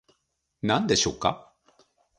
[0.63, 1.53] 何でしょうか